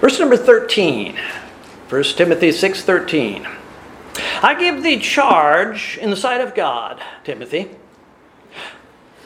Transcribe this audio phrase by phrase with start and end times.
[0.00, 1.18] Verse number 13.
[1.90, 3.46] 1 Timothy 6:13.
[4.42, 7.70] I give thee charge in the sight of God, Timothy,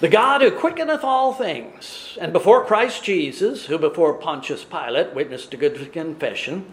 [0.00, 5.54] the God who quickeneth all things, and before Christ Jesus, who before Pontius Pilate witnessed
[5.54, 6.66] a good confession,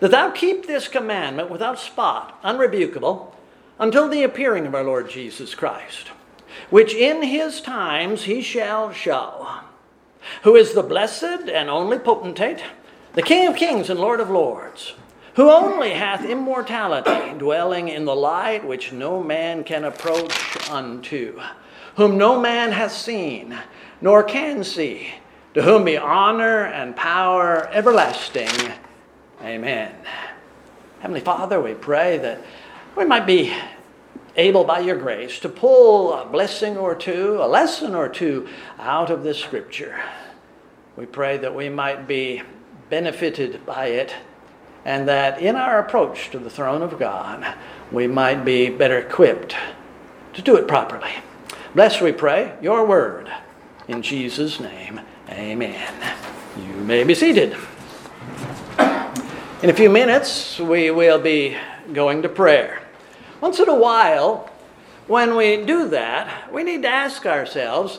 [0.00, 3.34] that thou keep this commandment without spot, unrebukable,
[3.78, 6.08] until the appearing of our Lord Jesus Christ,
[6.70, 9.46] which in his times he shall show,
[10.42, 12.64] who is the blessed and only potentate,
[13.14, 14.94] the King of kings and Lord of lords,
[15.34, 21.40] who only hath immortality, dwelling in the light which no man can approach unto
[21.96, 23.56] whom no man hath seen,
[24.00, 25.08] nor can see,
[25.54, 28.48] to whom be honor and power everlasting.
[29.42, 29.94] Amen.
[31.00, 32.40] Heavenly Father, we pray that
[32.96, 33.54] we might be
[34.36, 39.10] able by your grace to pull a blessing or two, a lesson or two out
[39.10, 39.96] of this scripture.
[40.96, 42.42] We pray that we might be
[42.94, 44.14] benefited by it
[44.84, 47.44] and that in our approach to the throne of God,
[47.90, 49.56] we might be better equipped
[50.32, 51.10] to do it properly.
[51.74, 53.28] Bless, we pray, your word.
[53.88, 55.92] In Jesus' name, amen.
[56.56, 57.56] You may be seated.
[58.78, 61.56] In a few minutes, we will be
[61.92, 62.80] going to prayer.
[63.40, 64.48] Once in a while,
[65.08, 67.98] when we do that, we need to ask ourselves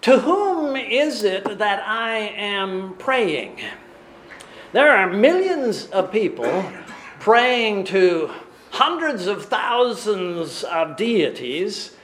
[0.00, 3.60] to whom is it that I am praying?
[4.74, 6.68] There are millions of people
[7.20, 8.32] praying to
[8.72, 11.94] hundreds of thousands of deities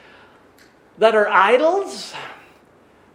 [0.96, 2.14] that are idols,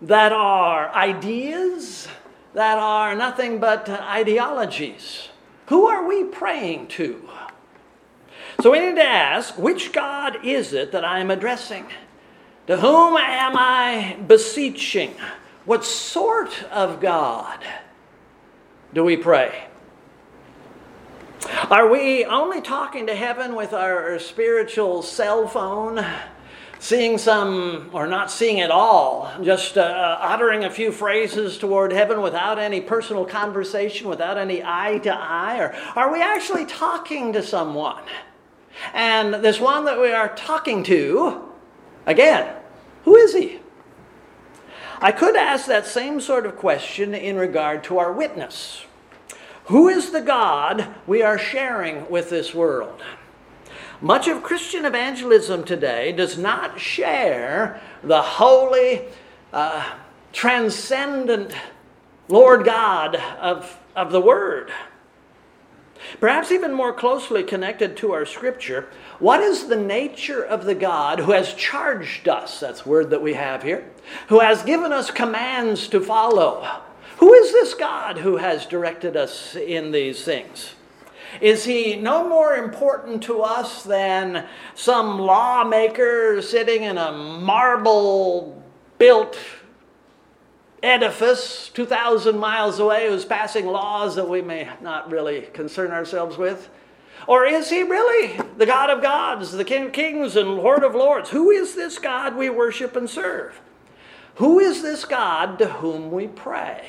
[0.02, 2.10] that are ideas,
[2.54, 5.30] that are nothing but ideologies.
[5.68, 7.30] Who are we praying to?
[8.62, 11.86] So we need to ask which God is it that I am addressing?
[12.68, 15.16] To whom am I beseeching?
[15.64, 17.64] What sort of God
[18.96, 19.68] do we pray?
[21.70, 26.04] Are we only talking to heaven with our spiritual cell phone?
[26.78, 31.92] seeing some or not seeing at all, just uh, uh, uttering a few phrases toward
[31.92, 35.58] heaven without any personal conversation, without any eye to eye?
[35.58, 38.04] Or are we actually talking to someone?
[38.94, 41.50] And this one that we are talking to,
[42.06, 42.56] again,
[43.04, 43.62] who is he?
[45.00, 48.86] I could ask that same sort of question in regard to our witness.
[49.66, 53.02] Who is the God we are sharing with this world?
[54.02, 59.04] Much of Christian evangelism today does not share the holy,
[59.52, 59.84] uh,
[60.34, 61.56] transcendent
[62.28, 64.72] Lord God of, of the Word.
[66.20, 68.88] Perhaps even more closely connected to our scripture,
[69.20, 72.60] what is the nature of the God who has charged us?
[72.60, 73.90] That's word that we have here.
[74.28, 76.82] Who has given us commands to follow.
[77.18, 80.76] Who is this God who has directed us in these things?
[81.42, 88.62] Is he no more important to us than some lawmaker sitting in a marble
[88.98, 89.38] built
[90.86, 96.70] edifice 2,000 miles away who's passing laws that we may not really concern ourselves with?
[97.28, 100.94] Or is he really the God of gods, the King of kings, and Lord of
[100.94, 101.32] lords?
[101.32, 103.60] Who is this God we worship and serve?
[104.36, 106.86] Who is this God to whom we pray?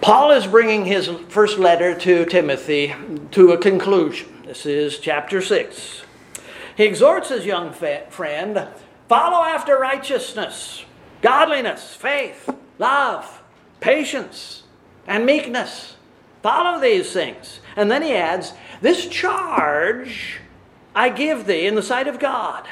[0.00, 2.94] Paul is bringing his first letter to Timothy
[3.32, 4.42] to a conclusion.
[4.46, 6.02] This is chapter 6.
[6.76, 8.68] He exhorts his young friend
[9.08, 10.84] follow after righteousness,
[11.22, 12.48] godliness, faith,
[12.78, 13.42] love,
[13.80, 14.62] patience,
[15.06, 15.96] and meekness.
[16.42, 17.60] Follow these things.
[17.76, 20.40] And then he adds, This charge
[20.94, 22.66] I give thee in the sight of God,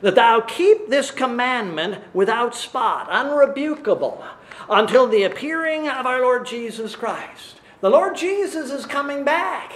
[0.00, 4.22] that thou keep this commandment without spot, unrebukable
[4.70, 7.60] until the appearing of our Lord Jesus Christ.
[7.80, 9.72] The Lord Jesus is coming back.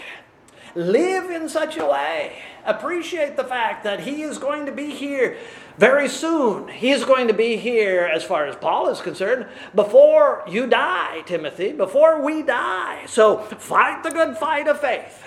[0.74, 2.42] Live in such a way.
[2.64, 5.36] Appreciate the fact that He is going to be here
[5.78, 6.68] very soon.
[6.68, 11.22] He is going to be here, as far as Paul is concerned, before you die,
[11.26, 13.04] Timothy, before we die.
[13.06, 15.22] So fight the good fight of faith.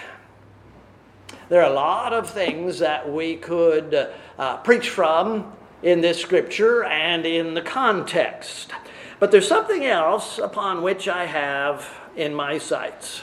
[1.50, 6.83] There are a lot of things that we could uh, preach from in this scripture
[6.83, 8.71] and in the context.
[9.19, 13.21] But there's something else upon which I have in my sights.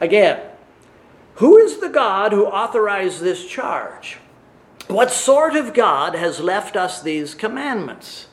[0.00, 0.40] Again,
[1.36, 4.18] who is the God who authorized this charge?
[4.88, 8.28] What sort of God has left us these commandments?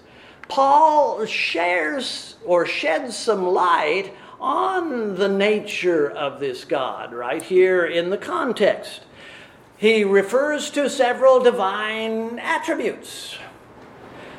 [0.48, 8.09] Paul shares or sheds some light on the nature of this God right here in
[8.09, 9.01] the context.
[9.77, 13.38] He refers to several divine attributes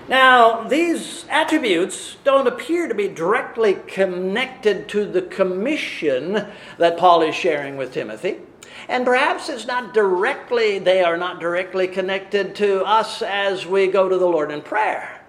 [0.08, 6.46] Now, these attributes don't appear to be directly connected to the commission
[6.78, 8.40] that Paul is sharing with Timothy.
[8.88, 14.08] And perhaps it's not directly, they are not directly connected to us as we go
[14.08, 15.20] to the Lord in prayer.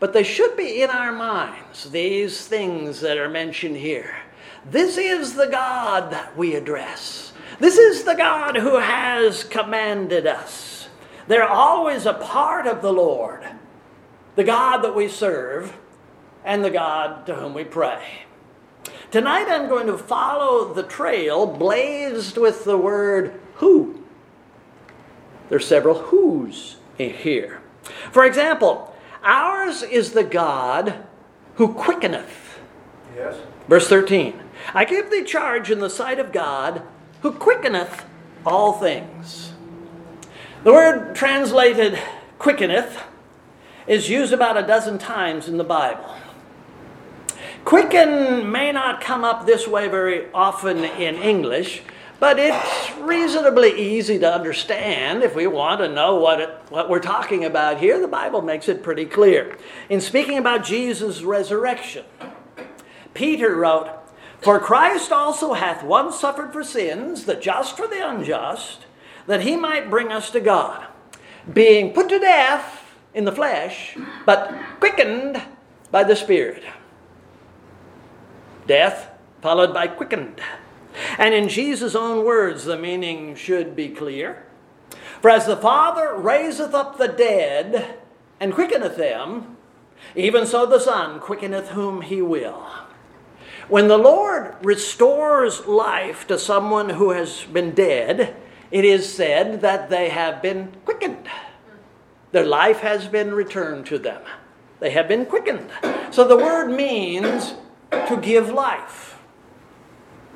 [0.00, 4.16] But they should be in our minds, these things that are mentioned here.
[4.64, 7.32] This is the God that we address.
[7.58, 10.88] This is the God who has commanded us.
[11.28, 13.44] They're always a part of the Lord,
[14.34, 15.76] the God that we serve,
[16.44, 18.24] and the God to whom we pray.
[19.12, 24.02] Tonight I'm going to follow the trail blazed with the word who.
[25.50, 27.60] There's several who's in here.
[28.10, 31.04] For example, ours is the God
[31.56, 32.58] who quickeneth.
[33.14, 33.36] Yes.
[33.68, 34.40] Verse 13
[34.72, 36.80] I give thee charge in the sight of God
[37.20, 38.06] who quickeneth
[38.46, 39.52] all things.
[40.64, 41.98] The word translated
[42.38, 43.02] quickeneth
[43.86, 46.14] is used about a dozen times in the Bible.
[47.64, 51.82] Quicken may not come up this way very often in English,
[52.18, 56.98] but it's reasonably easy to understand if we want to know what, it, what we're
[56.98, 58.00] talking about here.
[58.00, 59.56] The Bible makes it pretty clear.
[59.88, 62.04] In speaking about Jesus' resurrection,
[63.14, 63.90] Peter wrote,
[64.40, 68.86] For Christ also hath once suffered for sins, the just for the unjust,
[69.28, 70.86] that he might bring us to God,
[71.52, 75.40] being put to death in the flesh, but quickened
[75.92, 76.64] by the Spirit
[78.66, 79.10] death
[79.40, 80.40] followed by quickened.
[81.18, 84.44] And in Jesus' own words, the meaning should be clear.
[85.20, 87.98] For as the Father raiseth up the dead
[88.40, 89.56] and quickeneth them,
[90.14, 92.66] even so the Son quickeneth whom he will.
[93.68, 98.36] When the Lord restores life to someone who has been dead,
[98.70, 101.28] it is said that they have been quickened.
[102.32, 104.22] Their life has been returned to them.
[104.80, 105.70] They have been quickened.
[106.10, 107.54] So the word means
[108.08, 109.18] to give life.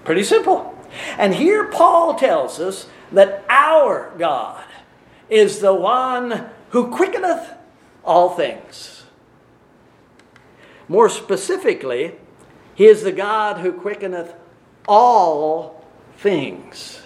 [0.04, 0.76] Pretty simple.
[1.18, 4.64] And here Paul tells us that our God
[5.28, 7.52] is the one who quickeneth
[8.04, 9.04] all things.
[10.88, 12.14] More specifically,
[12.74, 14.34] he is the God who quickeneth
[14.86, 15.84] all
[16.18, 17.02] things.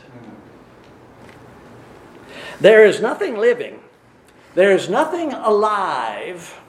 [2.60, 3.80] There is nothing living,
[4.54, 6.60] there is nothing alive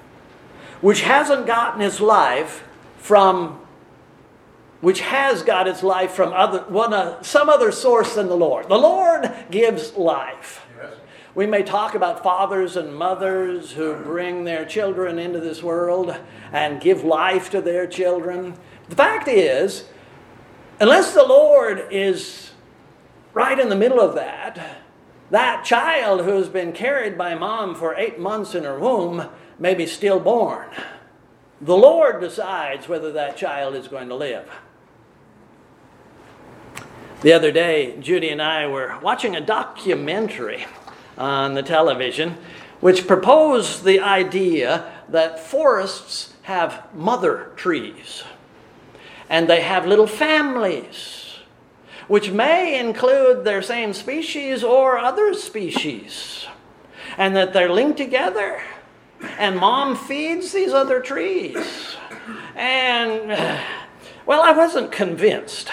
[0.80, 2.66] which hasn't gotten its life
[2.98, 3.61] from
[4.81, 8.68] which has got its life from other, one, uh, some other source than the Lord.
[8.68, 10.66] The Lord gives life.
[10.78, 10.94] Yes.
[11.36, 16.16] We may talk about fathers and mothers who bring their children into this world
[16.51, 18.56] and give life to their children.
[18.89, 19.86] The fact is,
[20.80, 22.51] unless the Lord is
[23.33, 24.81] right in the middle of that,
[25.30, 29.86] that child who's been carried by mom for eight months in her womb may be
[29.86, 30.68] stillborn.
[31.62, 34.50] The Lord decides whether that child is going to live.
[37.21, 40.65] The other day, Judy and I were watching a documentary
[41.19, 42.35] on the television
[42.79, 48.23] which proposed the idea that forests have mother trees
[49.29, 51.38] and they have little families,
[52.07, 56.47] which may include their same species or other species,
[57.19, 58.63] and that they're linked together.
[59.38, 61.95] And mom feeds these other trees.
[62.56, 63.29] And,
[64.25, 65.69] well, I wasn't convinced.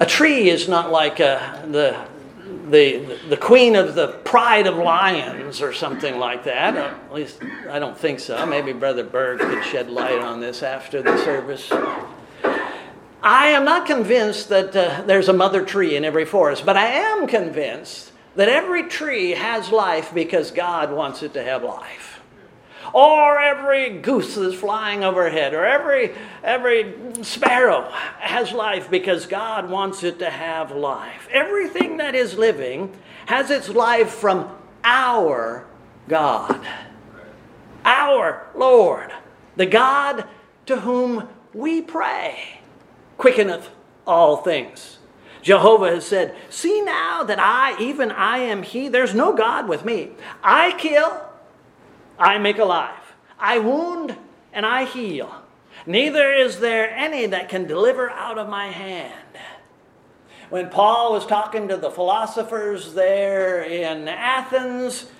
[0.00, 2.06] A tree is not like uh, the,
[2.70, 6.74] the, the queen of the pride of lions or something like that.
[6.74, 8.46] At least I don't think so.
[8.46, 11.70] Maybe Brother Berg could shed light on this after the service.
[13.22, 16.86] I am not convinced that uh, there's a mother tree in every forest, but I
[16.86, 22.19] am convinced that every tree has life because God wants it to have life
[22.92, 30.02] or every goose that's flying overhead, or every, every sparrow has life because God wants
[30.02, 31.28] it to have life.
[31.30, 34.50] Everything that is living has its life from
[34.84, 35.66] our
[36.08, 36.60] God,
[37.84, 39.12] our Lord,
[39.56, 40.26] the God
[40.66, 42.60] to whom we pray,
[43.18, 43.70] quickeneth
[44.06, 44.98] all things.
[45.42, 49.84] Jehovah has said, See now that I, even I am He, there's no God with
[49.84, 50.10] me.
[50.42, 51.29] I kill
[52.20, 53.14] I make alive.
[53.38, 54.16] I wound
[54.52, 55.34] and I heal.
[55.86, 59.14] Neither is there any that can deliver out of my hand.
[60.50, 65.10] When Paul was talking to the philosophers there in Athens,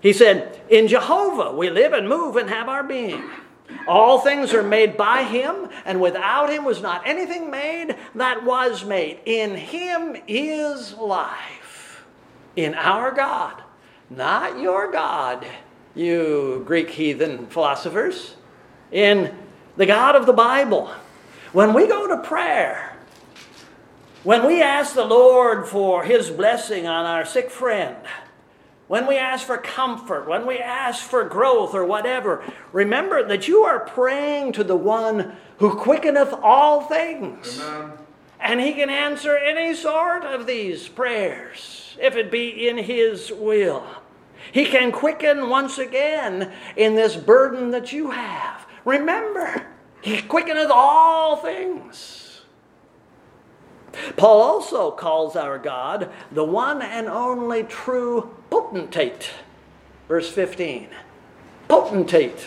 [0.00, 3.24] he said, In Jehovah we live and move and have our being.
[3.86, 8.84] All things are made by him, and without him was not anything made that was
[8.84, 9.20] made.
[9.26, 12.04] In him is life.
[12.54, 13.62] In our God
[14.10, 15.46] not your God,
[15.94, 18.34] you Greek heathen philosophers,
[18.90, 19.34] in
[19.76, 20.90] the God of the Bible.
[21.52, 22.96] When we go to prayer,
[24.22, 27.96] when we ask the Lord for His blessing on our sick friend,
[28.88, 32.42] when we ask for comfort, when we ask for growth or whatever,
[32.72, 37.60] remember that you are praying to the one who quickeneth all things.
[37.60, 37.92] Amen.
[38.40, 43.84] And he can answer any sort of these prayers if it be in his will.
[44.52, 48.66] He can quicken once again in this burden that you have.
[48.84, 49.66] Remember,
[50.00, 52.40] he quickeneth all things.
[54.16, 59.30] Paul also calls our God the one and only true potentate.
[60.06, 60.88] Verse 15.
[61.68, 62.46] Potentate.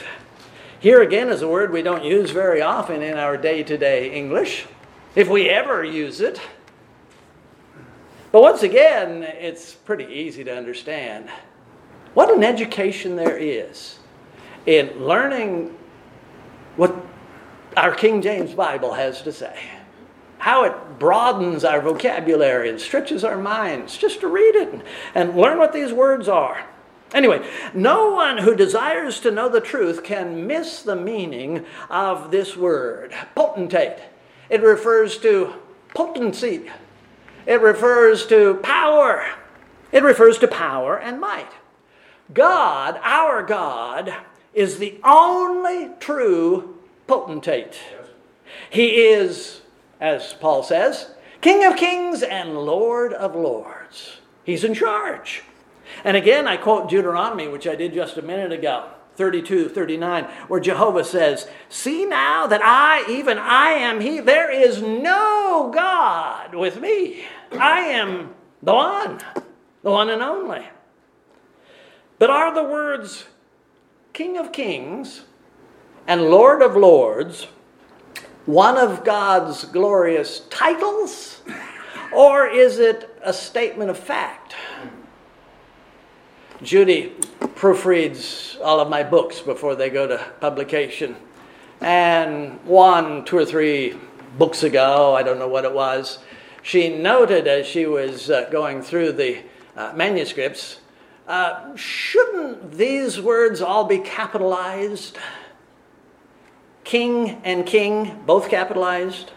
[0.79, 4.11] Here again is a word we don't use very often in our day to day
[4.11, 4.65] English,
[5.13, 6.41] if we ever use it.
[8.31, 11.29] But once again, it's pretty easy to understand.
[12.13, 13.99] What an education there is
[14.65, 15.75] in learning
[16.75, 16.95] what
[17.77, 19.57] our King James Bible has to say
[20.41, 24.81] how it broadens our vocabulary and stretches our minds just to read it
[25.13, 26.65] and, learn what these words are.
[27.13, 32.57] Anyway, no one who desires to know the truth can miss the meaning of this
[32.57, 33.99] word, potentate.
[34.49, 35.53] It refers to
[35.93, 36.71] potency,
[37.45, 39.23] it refers to power,
[39.91, 41.51] it refers to power and might.
[42.33, 44.13] God, our God,
[44.53, 47.79] is the only true potentate.
[48.69, 49.61] He is
[50.01, 54.17] as Paul says, King of kings and Lord of lords.
[54.43, 55.43] He's in charge.
[56.03, 58.89] And again, I quote Deuteronomy, which I did just a minute ago.
[59.15, 64.81] 32, 39, where Jehovah says, See now that I, even I am He, there is
[64.81, 67.25] no God with me.
[67.51, 68.33] I am
[68.63, 69.21] the one,
[69.83, 70.65] the one and only.
[72.21, 73.25] But are the words
[74.13, 75.23] King of Kings
[76.05, 77.47] and Lord of Lords
[78.45, 81.41] one of God's glorious titles,
[82.13, 84.53] or is it a statement of fact?
[86.61, 87.15] Judy
[87.55, 91.15] proofreads all of my books before they go to publication.
[91.81, 93.97] And one, two or three
[94.37, 96.19] books ago, I don't know what it was,
[96.61, 99.39] she noted as she was uh, going through the
[99.75, 100.80] uh, manuscripts
[101.27, 105.17] uh, shouldn't these words all be capitalized?
[106.83, 109.31] King and King, both capitalized.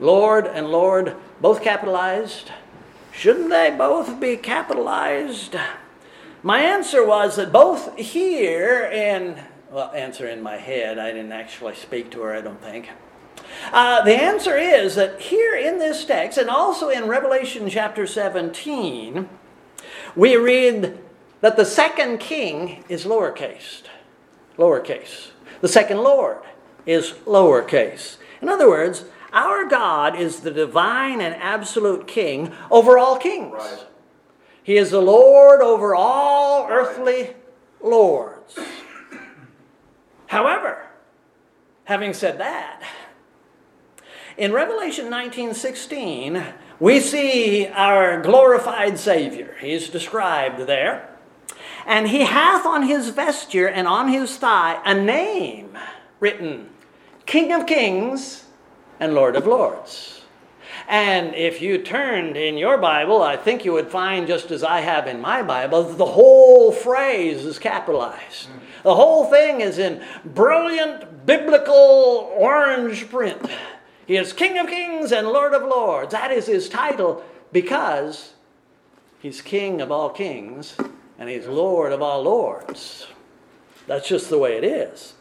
[0.00, 2.50] Lord and Lord, both capitalized.
[3.12, 5.56] Shouldn't they both be capitalized?
[6.42, 9.36] My answer was that both here and,
[9.72, 10.98] well, answer in my head.
[10.98, 12.90] I didn't actually speak to her, I don't think.
[13.72, 19.28] Uh, the answer is that here in this text, and also in Revelation chapter 17,
[20.14, 20.98] we read
[21.40, 23.82] that the second king is lowercase.
[24.56, 25.30] Lowercase.
[25.60, 26.38] The second Lord
[26.86, 28.16] is lowercase.
[28.40, 33.52] In other words, our God is the divine and absolute king over all kings.
[33.52, 33.86] Right.
[34.62, 36.72] He is the Lord over all right.
[36.72, 37.34] earthly
[37.80, 38.58] lords.
[40.26, 40.86] However,
[41.84, 42.82] having said that,
[44.36, 49.56] in Revelation 19:16, we see our glorified Savior.
[49.60, 51.08] He's described there.
[51.88, 55.76] And he hath on his vesture and on his thigh a name
[56.20, 56.68] written
[57.24, 58.44] King of Kings
[59.00, 60.20] and Lord of Lords.
[60.86, 64.80] And if you turned in your Bible, I think you would find, just as I
[64.80, 68.48] have in my Bible, the whole phrase is capitalized.
[68.82, 73.50] The whole thing is in brilliant biblical orange print.
[74.06, 76.12] He is King of Kings and Lord of Lords.
[76.12, 78.34] That is his title because
[79.20, 80.76] he's King of all kings
[81.18, 83.08] and he's Lord of all lords.
[83.86, 85.14] That's just the way it is.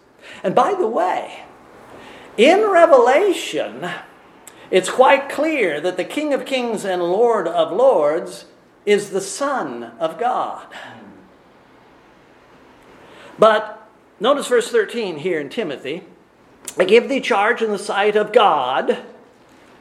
[0.44, 1.44] And by the way,
[2.38, 3.89] in Revelation,
[4.70, 8.46] it's quite clear that the King of Kings and Lord of Lords
[8.86, 10.68] is the Son of God.
[13.39, 13.88] But
[14.20, 16.04] notice verse 13 here in Timothy
[16.77, 19.00] I give thee charge in the sight of God,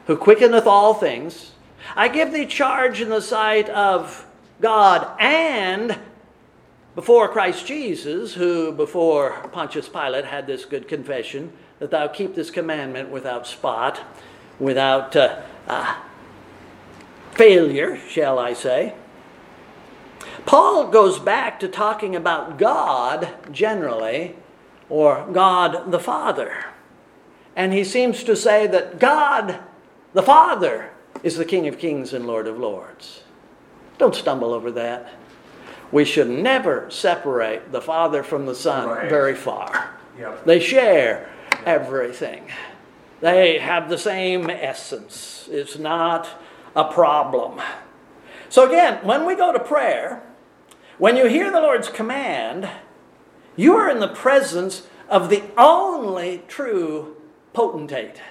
[0.07, 1.51] who quickeneth all things.
[1.95, 4.26] I give thee charge in the sight of
[4.59, 5.97] God and
[6.95, 12.49] before Christ Jesus, who before Pontius Pilate had this good confession that thou keep this
[12.49, 14.01] commandment without spot,
[14.59, 15.95] without uh, uh,
[17.33, 18.95] failure, shall I say.
[20.47, 24.35] Paul goes back to talking about God generally,
[24.89, 26.65] or God the Father.
[27.55, 29.59] And he seems to say that God
[30.13, 33.21] the Father is the King of kings and Lord of lords.
[33.97, 35.13] Don't stumble over that.
[35.89, 39.09] we should never separate the Father from the Son Right.
[39.09, 39.91] very far.
[40.19, 40.43] Yep.
[40.43, 41.29] They share
[41.65, 42.43] everything.
[43.21, 45.47] They have the same essence.
[45.49, 46.27] It's not
[46.75, 47.61] a problem.
[48.49, 50.21] So, again, when we go to prayer,
[50.97, 52.67] when you hear the Lord's command,
[53.55, 57.15] you are in the presence of the only true
[57.53, 58.21] potentate,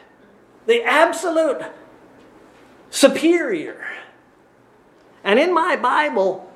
[0.67, 1.63] the absolute
[2.91, 3.83] superior.
[5.27, 6.49] And in my Bible,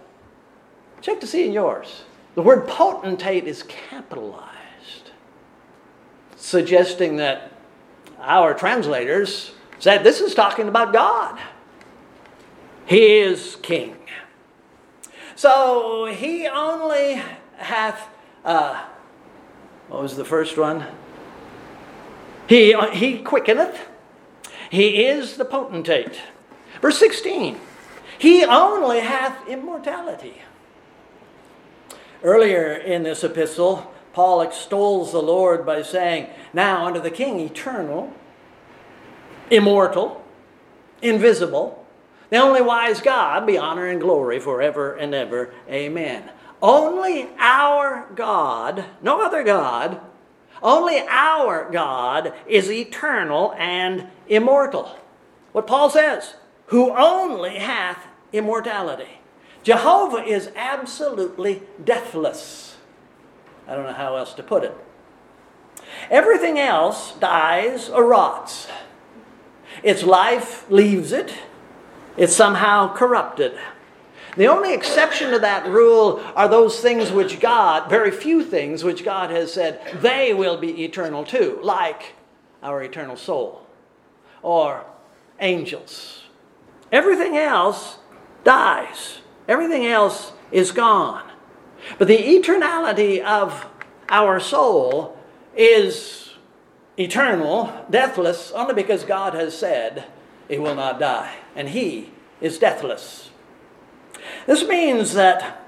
[1.02, 2.04] check to see in yours,
[2.36, 5.10] the word potentate is capitalized,
[6.36, 7.50] suggesting that
[8.20, 9.50] our translators
[9.80, 11.40] said this is talking about God.
[12.86, 13.96] He is king.
[15.34, 17.20] So he only
[17.56, 18.08] hath,
[18.44, 18.84] uh,
[19.88, 20.86] what was the first one?
[22.46, 23.88] He, he quickeneth.
[24.70, 26.20] He is the potentate.
[26.80, 27.58] Verse 16,
[28.20, 30.42] he only hath immortality.
[32.22, 38.12] Earlier in this epistle, Paul extols the Lord by saying, Now unto the King, eternal,
[39.50, 40.22] immortal,
[41.00, 41.86] invisible,
[42.28, 45.54] the only wise God, be honor and glory forever and ever.
[45.70, 46.28] Amen.
[46.60, 49.98] Only our God, no other God,
[50.62, 54.94] only our God is eternal and immortal.
[55.52, 56.34] What Paul says,
[56.66, 59.20] who only hath immortality.
[59.62, 62.76] Jehovah is absolutely deathless.
[63.68, 64.76] I don't know how else to put it.
[66.10, 68.68] Everything else dies or rots.
[69.82, 71.34] Its life leaves it.
[72.16, 73.58] It's somehow corrupted.
[74.36, 79.04] The only exception to that rule are those things which God, very few things which
[79.04, 82.14] God has said, they will be eternal too, like
[82.62, 83.66] our eternal soul
[84.42, 84.84] or
[85.40, 86.24] angels.
[86.92, 87.98] Everything else
[88.44, 91.30] dies, everything else is gone.
[91.98, 93.66] But the eternality of
[94.08, 95.18] our soul
[95.56, 96.34] is
[96.98, 100.04] eternal, deathless, only because God has said
[100.48, 103.30] it will not die, and He is deathless.
[104.46, 105.64] This means that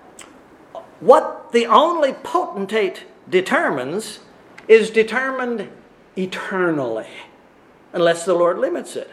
[1.01, 4.21] what the only potentate determines
[4.69, 5.69] is determined
[6.17, 7.09] eternally,
[7.93, 9.11] unless the Lord limits it.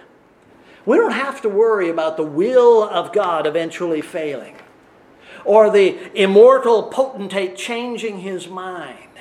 [0.90, 4.56] We don't have to worry about the will of God eventually failing
[5.46, 9.12] or the immortal potentate changing his mind.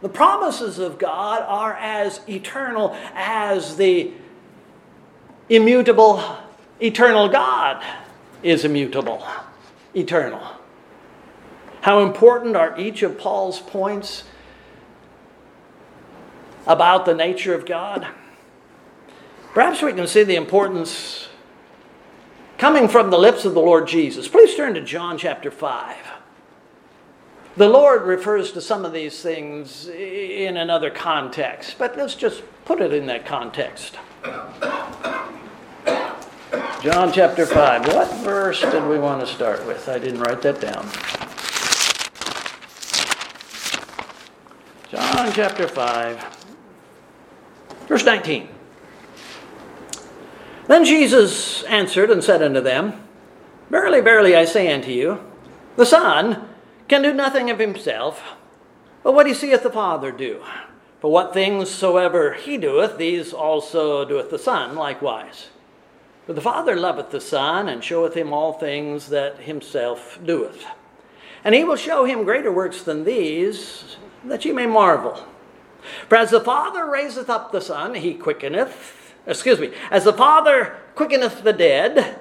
[0.00, 4.10] The promises of God are as eternal as the
[5.50, 6.24] immutable,
[6.80, 7.84] eternal God
[8.42, 9.22] is immutable,
[9.94, 10.40] eternal.
[11.82, 14.24] How important are each of Paul's points
[16.66, 18.08] about the nature of God?
[19.52, 21.28] Perhaps we can see the importance
[22.56, 24.26] coming from the lips of the Lord Jesus.
[24.26, 25.96] Please turn to John chapter 5.
[27.58, 32.80] The Lord refers to some of these things in another context, but let's just put
[32.80, 33.98] it in that context.
[36.80, 37.88] John chapter 5.
[37.88, 39.86] What verse did we want to start with?
[39.86, 40.88] I didn't write that down.
[44.90, 46.46] John chapter 5,
[47.86, 48.48] verse 19.
[50.66, 53.02] Then Jesus answered and said unto them,
[53.70, 55.18] Verily, verily, I say unto you,
[55.76, 56.48] the Son
[56.88, 58.22] can do nothing of himself,
[59.02, 60.42] but what he seeth the Father do.
[61.00, 65.48] For what things soever he doeth, these also doeth the Son likewise.
[66.26, 70.64] For the Father loveth the Son, and showeth him all things that himself doeth.
[71.42, 75.26] And he will show him greater works than these, that ye may marvel.
[76.08, 80.76] For as the Father raiseth up the Son, he quickeneth, excuse me, as the Father
[80.94, 82.18] quickeneth the dead,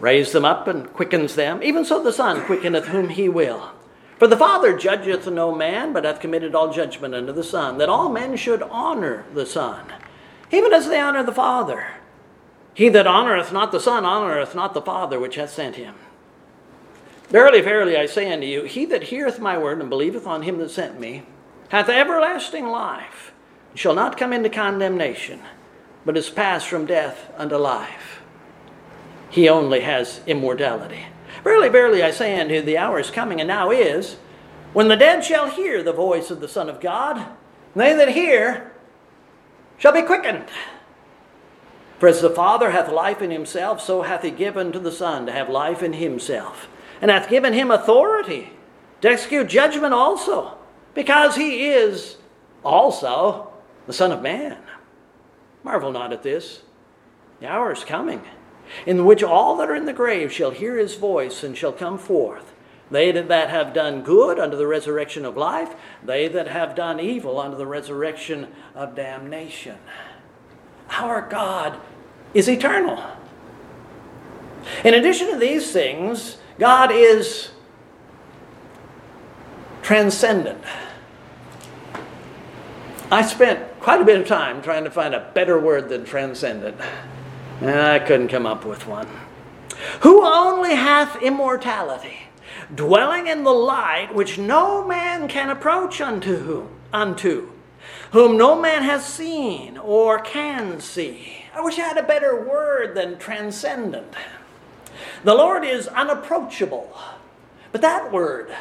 [0.00, 3.72] raise them up and quickens them, even so the Son quickeneth whom he will.
[4.18, 7.88] For the Father judgeth no man, but hath committed all judgment unto the Son, that
[7.88, 9.84] all men should honor the Son,
[10.50, 11.88] even as they honor the Father.
[12.72, 15.94] He that honoreth not the Son honoreth not the Father which hath sent him.
[17.28, 20.58] Verily, verily, I say unto you, he that heareth my word and believeth on him
[20.58, 21.24] that sent me
[21.70, 23.32] hath everlasting life,
[23.76, 25.40] shall not come into condemnation,
[26.04, 28.22] but is passed from death unto life.
[29.30, 31.06] He only has immortality.
[31.44, 34.16] Verily, verily, I say unto you, the hour is coming, and now is,
[34.72, 37.26] when the dead shall hear the voice of the Son of God, and
[37.74, 38.72] they that hear
[39.78, 40.46] shall be quickened.
[41.98, 45.26] For as the Father hath life in himself, so hath he given to the Son
[45.26, 46.68] to have life in himself,
[47.00, 48.52] and hath given him authority
[49.02, 50.56] to execute judgment also,
[50.94, 52.16] because he is
[52.64, 53.52] also
[53.86, 54.58] the Son of Man.
[55.64, 56.62] Marvel not at this.
[57.40, 58.22] The hour is coming,
[58.86, 61.98] in which all that are in the grave shall hear his voice and shall come
[61.98, 62.52] forth.
[62.90, 67.40] They that have done good unto the resurrection of life, they that have done evil
[67.40, 69.76] unto the resurrection of damnation.
[70.90, 71.80] Our God
[72.32, 73.02] is eternal.
[74.84, 77.50] In addition to these things, God is
[79.82, 80.62] transcendent.
[83.10, 86.76] I spent quite a bit of time trying to find a better word than transcendent,
[87.60, 89.06] and I couldn't come up with one.
[90.00, 92.16] Who only hath immortality,
[92.74, 97.52] dwelling in the light which no man can approach unto, whom, unto
[98.10, 101.44] whom no man has seen or can see.
[101.54, 104.12] I wish I had a better word than transcendent.
[105.22, 106.92] The Lord is unapproachable.
[107.70, 108.52] But that word,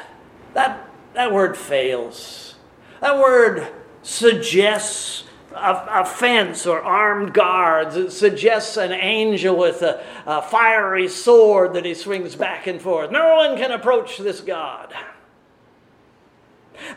[0.53, 2.53] that, that word fails.
[3.01, 3.67] That word
[4.05, 5.23] suggests
[5.55, 7.95] a, fence or armed guards.
[7.95, 13.09] It suggests an angel with a, a fiery sword that he swings back and forth.
[13.09, 14.93] No one can approach this God.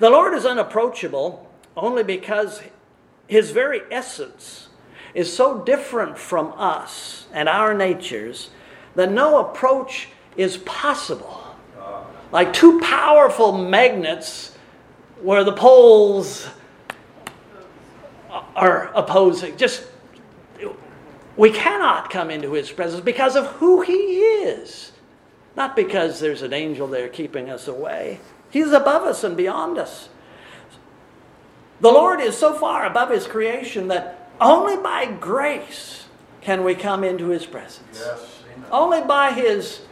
[0.00, 2.62] The Lord is unapproachable only because
[3.26, 4.68] his very essence
[5.14, 8.50] is so different from us and our natures
[8.96, 11.44] that no approach is possible.
[12.32, 14.56] Like two powerful magnets
[15.22, 16.48] where the poles
[18.58, 19.56] are opposing.
[19.56, 19.86] Just,
[21.36, 24.92] we cannot come into his presence because of who he is,
[25.56, 28.20] not because there's an angel there keeping us away.
[28.50, 30.08] He's above us and beyond us.
[31.80, 36.06] The Lord is so far above his creation that only by grace
[36.40, 38.00] can we come into his presence.
[38.00, 38.42] Yes,
[38.72, 39.82] only by his,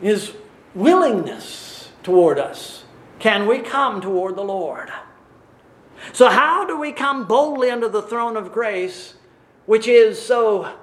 [0.00, 0.32] his
[0.74, 2.84] willingness toward us
[3.18, 4.90] can we come toward the Lord.
[6.12, 9.14] So, how do we come boldly under the throne of grace,
[9.66, 10.74] which is so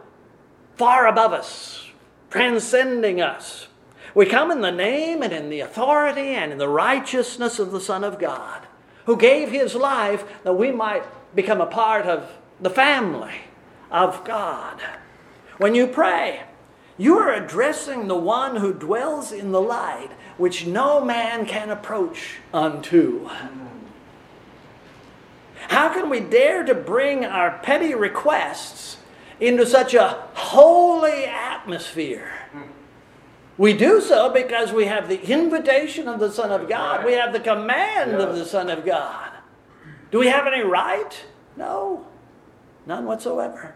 [0.75, 1.88] far above us,
[2.29, 3.67] transcending us?
[4.15, 7.81] We come in the name and in the authority and in the righteousness of the
[7.81, 8.67] Son of God,
[9.05, 11.03] who gave his life that we might
[11.36, 12.31] become a part of
[12.62, 13.33] the family
[13.89, 14.79] of God.
[15.57, 16.43] When you pray,
[16.97, 22.38] you are addressing the one who dwells in the light, which no man can approach
[22.53, 23.29] unto.
[25.73, 28.97] How can we dare to bring our petty requests
[29.39, 32.31] into such a holy atmosphere?
[33.57, 37.03] We do so because we have the invitation of the Son of God.
[37.03, 38.21] We have the command yes.
[38.21, 39.31] of the Son of God.
[40.12, 41.25] Do we have any right?
[41.57, 42.05] No,
[42.86, 43.73] none whatsoever.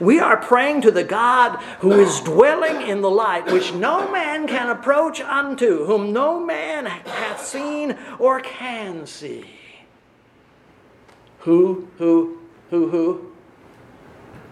[0.00, 4.48] We are praying to the God who is dwelling in the light, which no man
[4.48, 9.44] can approach unto, whom no man hath seen or can see.
[11.42, 12.38] Who, who,
[12.70, 13.32] who, who?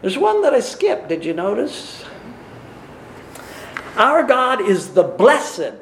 [0.03, 2.05] There's one that I skipped, did you notice?
[3.97, 5.75] Our God is the blessed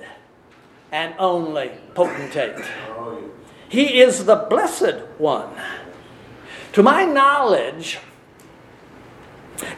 [0.93, 2.65] and only potentate.
[3.69, 5.51] He is the blessed one.
[6.73, 7.99] To my knowledge,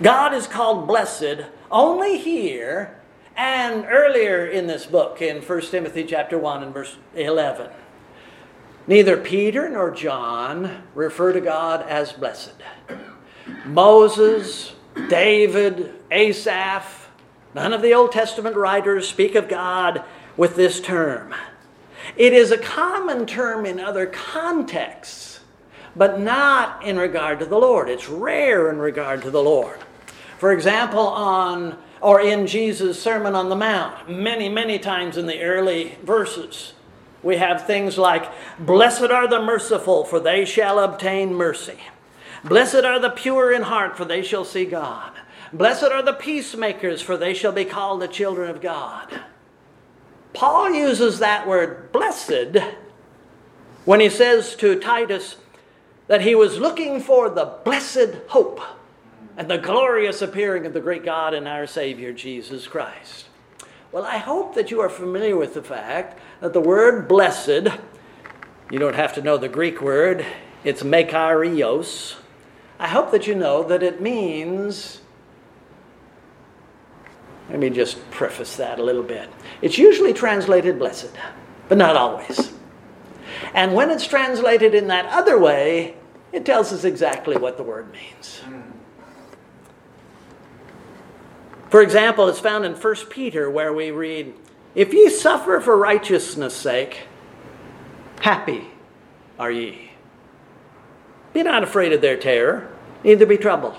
[0.02, 3.00] God is called blessed only here
[3.36, 7.70] and earlier in this book in 1 Timothy chapter 1 and verse 11.
[8.90, 12.56] Neither Peter nor John refer to God as blessed.
[13.64, 14.72] Moses,
[15.08, 17.08] David, Asaph,
[17.54, 20.02] none of the Old Testament writers speak of God
[20.36, 21.32] with this term.
[22.16, 25.38] It is a common term in other contexts,
[25.94, 27.88] but not in regard to the Lord.
[27.88, 29.78] It's rare in regard to the Lord.
[30.38, 35.40] For example, on or in Jesus' Sermon on the Mount, many, many times in the
[35.42, 36.72] early verses,
[37.22, 41.78] we have things like, Blessed are the merciful, for they shall obtain mercy.
[42.44, 45.12] Blessed are the pure in heart, for they shall see God.
[45.52, 49.20] Blessed are the peacemakers, for they shall be called the children of God.
[50.32, 52.56] Paul uses that word blessed
[53.84, 55.36] when he says to Titus
[56.06, 58.60] that he was looking for the blessed hope
[59.36, 63.26] and the glorious appearing of the great God and our Savior Jesus Christ.
[63.92, 67.68] Well, I hope that you are familiar with the fact that the word blessed,
[68.70, 70.24] you don't have to know the Greek word,
[70.62, 72.16] it's makarios.
[72.78, 75.00] I hope that you know that it means,
[77.48, 79.28] let me just preface that a little bit.
[79.60, 81.10] It's usually translated blessed,
[81.68, 82.52] but not always.
[83.54, 85.96] And when it's translated in that other way,
[86.32, 88.38] it tells us exactly what the word means.
[88.38, 88.69] Hmm.
[91.70, 94.34] For example, it's found in 1 Peter where we read,
[94.74, 97.06] If ye suffer for righteousness' sake,
[98.20, 98.66] happy
[99.38, 99.92] are ye.
[101.32, 102.68] Be not afraid of their terror,
[103.04, 103.76] neither be troubled.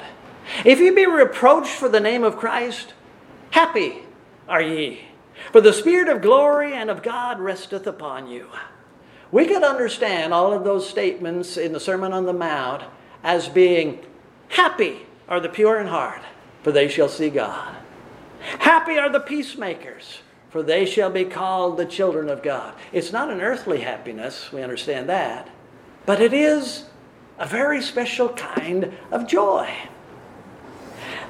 [0.64, 2.94] If ye be reproached for the name of Christ,
[3.52, 4.04] happy
[4.48, 5.02] are ye,
[5.52, 8.48] for the Spirit of glory and of God resteth upon you.
[9.34, 12.84] We could understand all of those statements in the Sermon on the Mount
[13.22, 14.00] as being
[14.48, 16.22] happy are the pure in heart,
[16.64, 17.81] for they shall see God.
[18.60, 22.74] Happy are the peacemakers, for they shall be called the children of God.
[22.92, 25.50] It's not an earthly happiness, we understand that,
[26.06, 26.86] but it is
[27.40, 29.72] a very special kind of joy.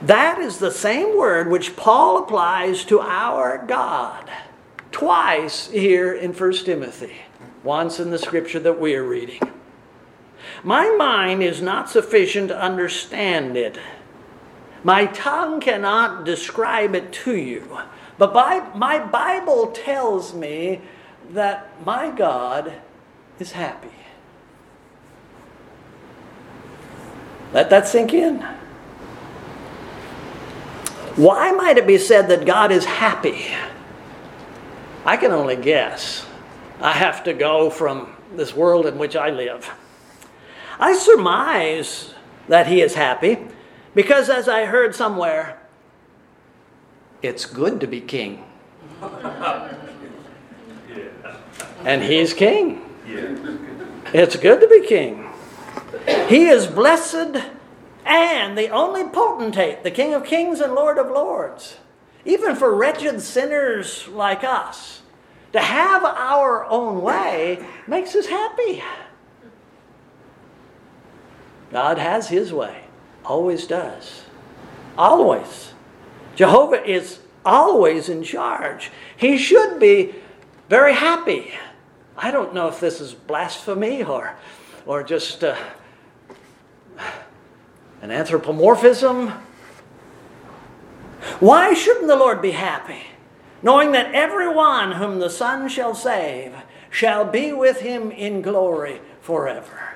[0.02, 4.30] That is the same word which Paul applies to our God
[4.91, 7.15] twice here in 1 Timothy,
[7.63, 9.39] once in the scripture that we are reading.
[10.63, 13.78] My mind is not sufficient to understand it.
[14.84, 17.80] My tongue cannot describe it to you.
[18.17, 20.82] But by, my Bible tells me
[21.32, 22.74] that my God
[23.39, 23.89] is happy.
[27.54, 28.41] Let that sink in.
[31.15, 33.48] Why might it be said that God is happy?
[35.06, 36.26] I can only guess.
[36.80, 39.70] I have to go from this world in which I live.
[40.80, 42.13] I surmise
[42.48, 43.38] that He is happy
[43.93, 45.62] because, as I heard somewhere,
[47.21, 48.43] it's good to be king.
[51.84, 52.80] And He's king.
[54.13, 55.27] It's good to be king.
[56.27, 57.38] He is blessed
[58.06, 61.77] and the only potentate, the King of Kings and Lord of Lords.
[62.25, 65.01] Even for wretched sinners like us,
[65.54, 68.84] to have our own way makes us happy.
[71.71, 72.84] God has His way,
[73.25, 74.23] always does.
[74.97, 75.73] Always.
[76.36, 78.91] Jehovah is always in charge.
[79.17, 80.15] He should be
[80.69, 81.51] very happy.
[82.17, 84.36] I don't know if this is blasphemy or,
[84.86, 85.43] or just.
[85.43, 85.55] Uh,
[88.01, 89.29] an anthropomorphism.
[91.39, 93.03] Why shouldn't the Lord be happy,
[93.62, 96.55] knowing that everyone whom the Son shall save
[96.89, 99.90] shall be with him in glory forever?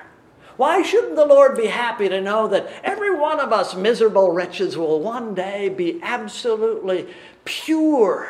[0.56, 4.76] Why shouldn't the Lord be happy to know that every one of us miserable wretches
[4.76, 7.08] will one day be absolutely
[7.44, 8.28] pure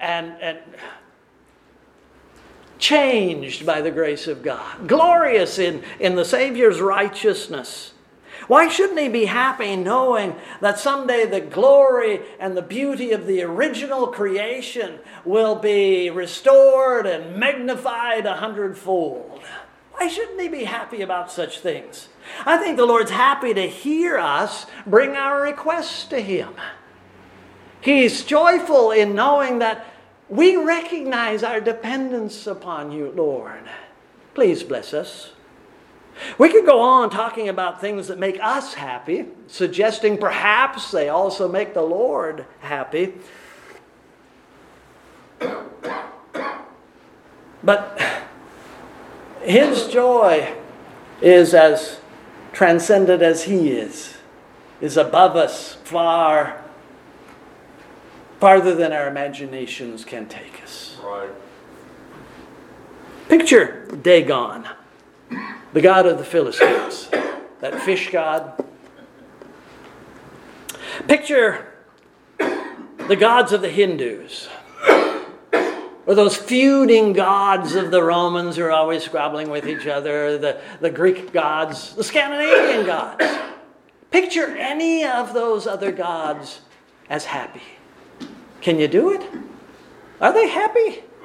[0.00, 0.58] and, and
[2.78, 7.92] changed by the grace of God, glorious in, in the Savior's righteousness?
[8.48, 13.42] Why shouldn't he be happy knowing that someday the glory and the beauty of the
[13.42, 19.40] original creation will be restored and magnified a hundredfold?
[19.92, 22.08] Why shouldn't he be happy about such things?
[22.44, 26.54] I think the Lord's happy to hear us bring our requests to him.
[27.80, 29.86] He's joyful in knowing that
[30.28, 33.62] we recognize our dependence upon you, Lord.
[34.34, 35.32] Please bless us.
[36.38, 41.48] We could go on talking about things that make us happy, suggesting perhaps they also
[41.48, 43.14] make the Lord happy.
[47.62, 48.00] But
[49.44, 50.54] his joy
[51.20, 52.00] is as
[52.52, 54.16] transcendent as he is,
[54.80, 56.62] is above us far,
[58.40, 60.96] farther than our imaginations can take us.
[61.02, 61.30] Right.
[63.28, 64.68] Picture Dagon
[65.72, 67.08] the god of the Philistines,
[67.60, 68.62] that fish god.
[71.08, 71.72] Picture
[73.08, 74.48] the gods of the Hindus,
[76.06, 80.60] or those feuding gods of the Romans who are always squabbling with each other, the,
[80.80, 83.24] the Greek gods, the Scandinavian gods.
[84.10, 86.60] Picture any of those other gods
[87.08, 87.62] as happy.
[88.60, 89.22] Can you do it?
[90.20, 91.02] Are they happy?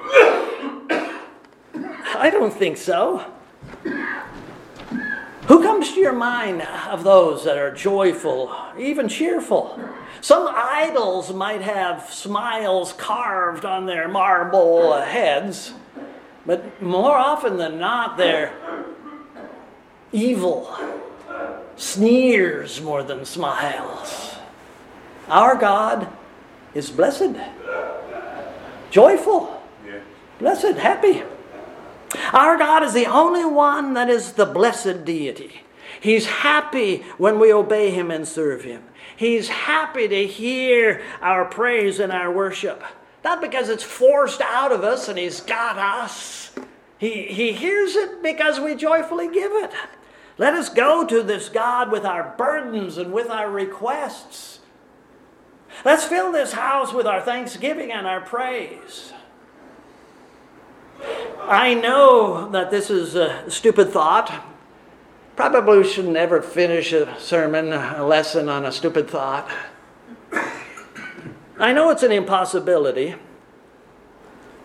[2.14, 3.24] I don't think so.
[5.48, 9.80] Who comes to your mind of those that are joyful, even cheerful?
[10.20, 15.72] Some idols might have smiles carved on their marble heads,
[16.44, 18.52] but more often than not, they're
[20.12, 20.76] evil,
[21.76, 24.34] sneers more than smiles.
[25.28, 26.08] Our God
[26.74, 27.36] is blessed,
[28.90, 29.62] joyful,
[30.38, 31.22] blessed, happy.
[32.32, 35.62] Our God is the only one that is the blessed deity.
[36.00, 38.84] He's happy when we obey Him and serve Him.
[39.16, 42.82] He's happy to hear our praise and our worship.
[43.24, 46.52] Not because it's forced out of us and He's got us.
[46.98, 49.72] He, he hears it because we joyfully give it.
[50.36, 54.60] Let us go to this God with our burdens and with our requests.
[55.84, 59.12] Let's fill this house with our thanksgiving and our praise.
[61.40, 64.44] I know that this is a stupid thought,
[65.38, 69.48] Probably should never finish a sermon, a lesson on a stupid thought.
[71.60, 73.14] I know it's an impossibility,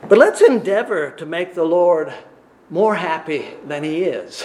[0.10, 2.12] but let's endeavor to make the Lord
[2.72, 4.44] more happy than He is.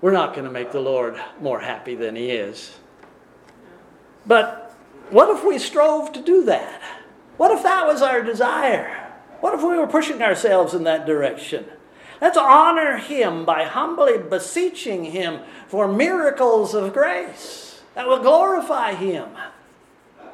[0.00, 2.78] We're not going to make the Lord more happy than He is.
[4.24, 4.72] But
[5.10, 6.80] what if we strove to do that?
[7.38, 8.86] What if that was our desire?
[9.40, 11.66] What if we were pushing ourselves in that direction?
[12.20, 19.28] Let's honor Him by humbly beseeching Him for miracles of grace that will glorify Him,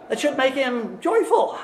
[0.09, 1.59] that should make Him joyful.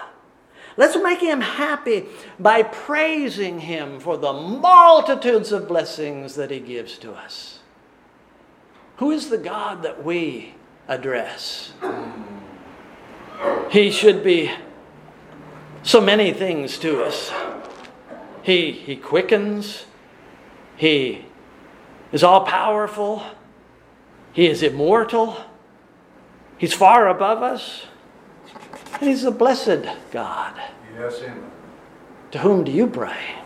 [0.76, 2.06] Let's make Him happy
[2.38, 7.58] by praising Him for the multitudes of blessings that He gives to us.
[8.98, 10.54] Who is the God that we
[10.88, 11.72] address?
[13.70, 14.50] He should be
[15.82, 17.32] so many things to us.
[18.42, 19.84] He, he quickens,
[20.78, 21.26] He
[22.12, 23.22] is all powerful,
[24.32, 25.36] He is immortal,
[26.56, 27.86] He's far above us,
[28.94, 30.54] and He's a blessed God.
[30.96, 31.50] Yes, Amen.
[32.30, 33.37] To whom do you pray?